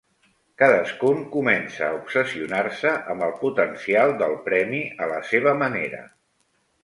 Cadascun 0.59 1.19
comença 1.33 1.83
a 1.87 1.97
obsessionar-se 1.97 2.93
amb 3.15 3.27
el 3.27 3.35
potencial 3.43 4.13
del 4.23 4.33
premi 4.49 4.79
a 5.07 5.11
la 5.15 5.23
seva 5.33 5.57
manera. 5.63 6.01